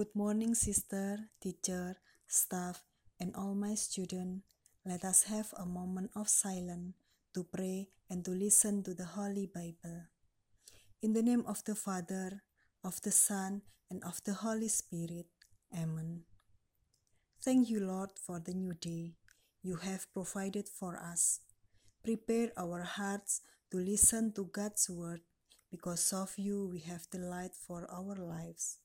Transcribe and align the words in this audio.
Good 0.00 0.16
morning, 0.16 0.54
sister, 0.54 1.28
teacher, 1.42 1.94
staff, 2.26 2.82
and 3.20 3.36
all 3.36 3.54
my 3.54 3.74
students. 3.74 4.46
Let 4.86 5.04
us 5.04 5.24
have 5.24 5.52
a 5.58 5.66
moment 5.66 6.12
of 6.16 6.26
silence 6.26 6.94
to 7.34 7.44
pray 7.44 7.88
and 8.08 8.24
to 8.24 8.30
listen 8.30 8.82
to 8.84 8.94
the 8.94 9.04
Holy 9.04 9.44
Bible. 9.44 10.08
In 11.02 11.12
the 11.12 11.20
name 11.20 11.44
of 11.46 11.62
the 11.66 11.74
Father, 11.74 12.40
of 12.82 12.98
the 13.02 13.10
Son, 13.10 13.60
and 13.90 14.02
of 14.02 14.24
the 14.24 14.32
Holy 14.32 14.68
Spirit. 14.68 15.26
Amen. 15.76 16.22
Thank 17.42 17.68
you, 17.68 17.80
Lord, 17.80 18.12
for 18.16 18.40
the 18.40 18.54
new 18.54 18.72
day 18.72 19.16
you 19.62 19.76
have 19.76 20.10
provided 20.14 20.66
for 20.66 20.96
us. 20.96 21.40
Prepare 22.02 22.52
our 22.56 22.84
hearts 22.84 23.42
to 23.70 23.76
listen 23.76 24.32
to 24.32 24.44
God's 24.44 24.88
word. 24.88 25.20
Because 25.70 26.10
of 26.14 26.32
you, 26.38 26.70
we 26.72 26.78
have 26.88 27.06
the 27.10 27.18
light 27.18 27.54
for 27.54 27.86
our 27.92 28.16
lives. 28.16 28.78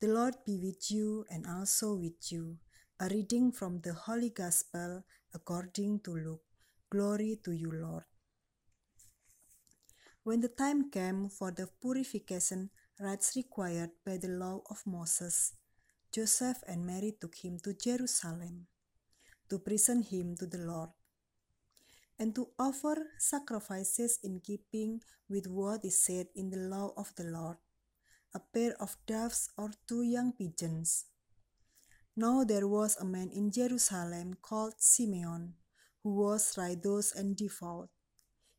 The 0.00 0.06
Lord 0.06 0.36
be 0.46 0.56
with 0.62 0.92
you 0.92 1.24
and 1.28 1.44
also 1.44 1.96
with 1.96 2.30
you. 2.30 2.58
A 3.00 3.08
reading 3.08 3.50
from 3.50 3.80
the 3.80 3.94
Holy 3.94 4.30
Gospel 4.30 5.02
according 5.34 5.98
to 6.06 6.12
Luke. 6.14 6.46
Glory 6.88 7.40
to 7.42 7.50
you, 7.50 7.72
Lord. 7.72 8.04
When 10.22 10.40
the 10.40 10.54
time 10.54 10.88
came 10.88 11.28
for 11.28 11.50
the 11.50 11.66
purification 11.82 12.70
rites 13.00 13.32
required 13.34 13.90
by 14.06 14.18
the 14.18 14.28
law 14.28 14.62
of 14.70 14.86
Moses, 14.86 15.54
Joseph 16.12 16.62
and 16.68 16.86
Mary 16.86 17.16
took 17.20 17.34
him 17.34 17.58
to 17.64 17.74
Jerusalem 17.74 18.68
to 19.50 19.58
present 19.58 20.06
him 20.06 20.36
to 20.36 20.46
the 20.46 20.58
Lord 20.58 20.90
and 22.20 22.36
to 22.36 22.46
offer 22.56 22.94
sacrifices 23.18 24.20
in 24.22 24.38
keeping 24.38 25.00
with 25.28 25.48
what 25.48 25.84
is 25.84 25.98
said 25.98 26.28
in 26.36 26.50
the 26.50 26.70
law 26.70 26.92
of 26.96 27.12
the 27.16 27.24
Lord 27.24 27.56
a 28.38 28.42
pair 28.54 28.74
of 28.78 28.94
doves 29.06 29.50
or 29.58 29.70
two 29.88 30.02
young 30.02 30.30
pigeons. 30.30 31.06
Now 32.14 32.44
there 32.44 32.68
was 32.68 32.94
a 32.96 33.04
man 33.04 33.30
in 33.34 33.50
Jerusalem 33.50 34.38
called 34.40 34.74
Simeon, 34.78 35.54
who 36.02 36.14
was 36.14 36.54
righteous 36.56 37.10
and 37.18 37.34
devout. 37.34 37.90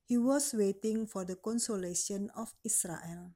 He 0.03 0.17
was 0.17 0.51
waiting 0.53 1.07
for 1.07 1.23
the 1.23 1.37
consolation 1.39 2.29
of 2.35 2.51
Israel, 2.65 3.31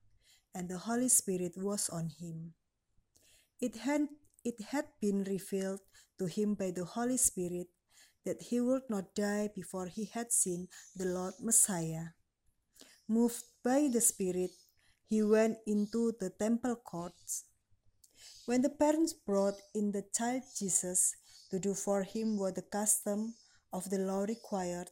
and 0.53 0.67
the 0.67 0.79
Holy 0.83 1.07
Spirit 1.07 1.53
was 1.55 1.87
on 1.87 2.11
him. 2.19 2.55
It 3.61 3.77
had, 3.87 4.09
it 4.43 4.59
had 4.75 4.87
been 4.99 5.23
revealed 5.23 5.79
to 6.19 6.25
him 6.25 6.55
by 6.55 6.71
the 6.71 6.83
Holy 6.83 7.17
Spirit 7.17 7.67
that 8.25 8.51
he 8.51 8.59
would 8.59 8.83
not 8.89 9.15
die 9.15 9.49
before 9.55 9.87
he 9.87 10.11
had 10.11 10.31
seen 10.31 10.67
the 10.95 11.05
Lord 11.05 11.35
Messiah. 11.39 12.15
Moved 13.07 13.43
by 13.63 13.87
the 13.91 14.01
Spirit, 14.01 14.51
he 15.13 15.21
went 15.21 15.59
into 15.67 16.11
the 16.19 16.31
temple 16.31 16.75
courts. 16.75 17.45
When 18.47 18.63
the 18.63 18.71
parents 18.83 19.13
brought 19.13 19.53
in 19.75 19.91
the 19.91 20.03
child 20.11 20.41
Jesus 20.57 21.13
to 21.51 21.59
do 21.59 21.75
for 21.75 22.01
him 22.01 22.39
what 22.39 22.55
the 22.55 22.63
custom 22.63 23.35
of 23.71 23.91
the 23.91 23.99
law 23.99 24.21
required, 24.21 24.89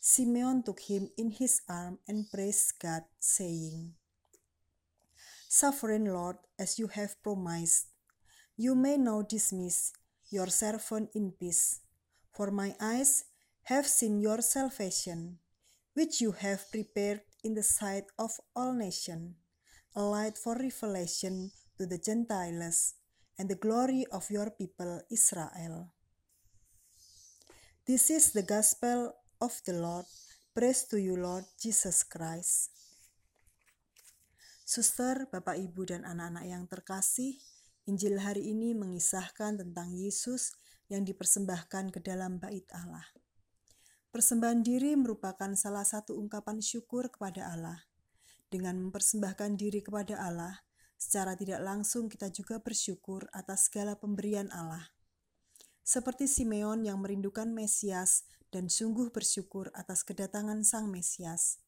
Simeon 0.00 0.64
took 0.64 0.80
him 0.80 1.08
in 1.16 1.30
his 1.30 1.60
arm 1.68 2.00
and 2.08 2.28
praised 2.28 2.72
God, 2.82 3.02
saying, 3.20 3.94
Sovereign 5.48 6.06
Lord, 6.06 6.38
as 6.58 6.80
you 6.80 6.88
have 6.88 7.22
promised, 7.22 7.86
you 8.56 8.74
may 8.74 8.96
now 8.96 9.22
dismiss 9.22 9.92
your 10.28 10.48
servant 10.48 11.10
in 11.14 11.30
peace, 11.38 11.82
for 12.32 12.50
my 12.50 12.74
eyes 12.80 13.26
have 13.70 13.86
seen 13.86 14.18
your 14.18 14.42
salvation, 14.42 15.38
which 15.94 16.20
you 16.20 16.32
have 16.32 16.68
prepared 16.72 17.20
in 17.44 17.54
the 17.54 17.62
sight 17.62 18.06
of 18.18 18.32
all 18.56 18.72
nations 18.72 19.36
a 19.92 20.00
light 20.00 20.40
for 20.40 20.56
revelation 20.56 21.52
to 21.76 21.84
the 21.84 22.00
Gentiles, 22.00 22.96
and 23.36 23.52
the 23.52 23.60
glory 23.60 24.08
of 24.08 24.24
your 24.32 24.48
people 24.48 25.04
Israel. 25.12 25.92
This 27.84 28.08
is 28.08 28.32
the 28.32 28.40
gospel 28.40 29.12
of 29.36 29.52
the 29.68 29.76
Lord. 29.76 30.08
Praise 30.56 30.88
to 30.88 30.96
you, 30.96 31.20
Lord 31.20 31.44
Jesus 31.60 32.08
Christ. 32.08 32.72
Suster, 34.64 35.28
Bapak, 35.28 35.60
Ibu, 35.60 35.84
dan 35.84 36.08
anak-anak 36.08 36.44
yang 36.48 36.64
terkasih, 36.64 37.36
Injil 37.84 38.16
hari 38.16 38.48
ini 38.48 38.72
mengisahkan 38.72 39.60
tentang 39.60 39.92
Yesus 39.92 40.56
yang 40.88 41.04
dipersembahkan 41.04 41.92
ke 41.92 42.00
dalam 42.00 42.40
bait 42.40 42.64
Allah. 42.72 43.04
Persembahan 44.08 44.64
diri 44.64 44.96
merupakan 44.96 45.52
salah 45.52 45.84
satu 45.84 46.16
ungkapan 46.16 46.64
syukur 46.64 47.12
kepada 47.12 47.52
Allah. 47.52 47.91
Dengan 48.52 48.76
mempersembahkan 48.84 49.56
diri 49.56 49.80
kepada 49.80 50.20
Allah, 50.20 50.60
secara 51.00 51.32
tidak 51.32 51.64
langsung 51.64 52.12
kita 52.12 52.28
juga 52.28 52.60
bersyukur 52.60 53.24
atas 53.32 53.72
segala 53.72 53.96
pemberian 53.96 54.52
Allah. 54.52 54.92
Seperti 55.80 56.28
Simeon 56.28 56.84
yang 56.84 57.00
merindukan 57.00 57.48
Mesias 57.48 58.28
dan 58.52 58.68
sungguh 58.68 59.08
bersyukur 59.08 59.72
atas 59.72 60.04
kedatangan 60.04 60.68
Sang 60.68 60.92
Mesias, 60.92 61.64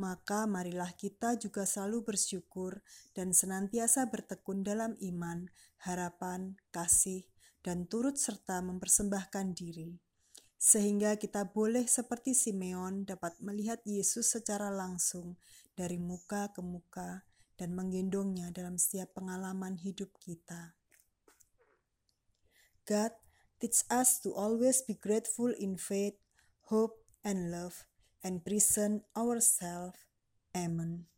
maka 0.00 0.48
marilah 0.48 0.96
kita 0.96 1.36
juga 1.36 1.68
selalu 1.68 2.16
bersyukur 2.16 2.80
dan 3.12 3.36
senantiasa 3.36 4.08
bertekun 4.08 4.64
dalam 4.64 4.96
iman, 5.04 5.52
harapan, 5.84 6.56
kasih, 6.72 7.28
dan 7.60 7.84
turut 7.84 8.16
serta 8.16 8.64
mempersembahkan 8.64 9.52
diri 9.52 10.00
sehingga 10.62 11.18
kita 11.18 11.50
boleh 11.50 11.90
seperti 11.90 12.38
Simeon 12.38 13.02
dapat 13.02 13.34
melihat 13.42 13.82
Yesus 13.82 14.30
secara 14.30 14.70
langsung 14.70 15.34
dari 15.74 15.98
muka 15.98 16.54
ke 16.54 16.62
muka 16.62 17.26
dan 17.58 17.74
menggendongnya 17.74 18.54
dalam 18.54 18.78
setiap 18.78 19.10
pengalaman 19.18 19.74
hidup 19.82 20.14
kita. 20.22 20.78
God 22.86 23.10
teach 23.58 23.82
us 23.90 24.22
to 24.22 24.30
always 24.38 24.86
be 24.86 24.94
grateful 24.94 25.50
in 25.50 25.74
faith, 25.74 26.14
hope, 26.70 26.94
and 27.26 27.50
love, 27.50 27.90
and 28.22 28.46
present 28.46 29.02
ourselves. 29.18 29.98
Amen. 30.54 31.10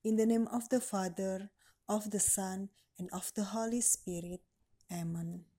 In 0.00 0.16
the 0.16 0.24
name 0.24 0.48
of 0.48 0.72
the 0.72 0.80
Father, 0.80 1.52
of 1.84 2.16
the 2.16 2.20
Son, 2.20 2.72
and 2.96 3.12
of 3.12 3.28
the 3.36 3.52
Holy 3.52 3.84
Spirit. 3.84 4.40
Amen. 4.88 5.55